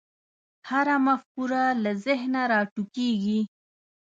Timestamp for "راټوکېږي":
2.51-3.39